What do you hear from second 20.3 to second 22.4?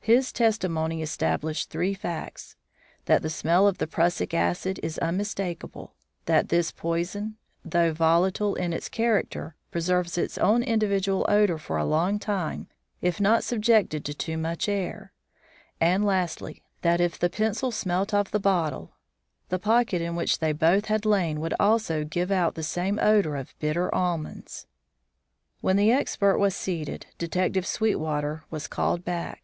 they both had lain would also give